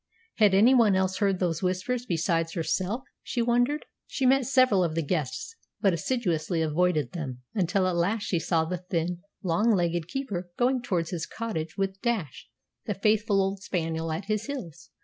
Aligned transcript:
Had 0.37 0.55
anyone 0.55 0.95
else 0.95 1.17
heard 1.17 1.37
those 1.37 1.61
Whispers 1.61 2.07
besides 2.07 2.53
herself, 2.53 3.03
she 3.21 3.39
wondered. 3.39 3.85
She 4.07 4.25
met 4.25 4.47
several 4.47 4.83
of 4.83 4.95
the 4.95 5.03
guests, 5.03 5.55
but 5.79 5.93
assiduously 5.93 6.59
avoided 6.63 7.11
them, 7.11 7.43
until 7.53 7.85
at 7.87 7.95
last 7.95 8.23
she 8.23 8.39
saw 8.39 8.65
the 8.65 8.79
thin, 8.89 9.19
long 9.43 9.71
legged 9.71 10.07
keeper 10.07 10.49
going 10.57 10.81
towards 10.81 11.11
his 11.11 11.27
cottage 11.27 11.77
with 11.77 12.01
Dash, 12.01 12.49
the 12.85 12.95
faithful 12.95 13.43
old 13.43 13.61
spaniel, 13.61 14.11
at 14.11 14.25
his 14.25 14.47
heels. 14.47 14.89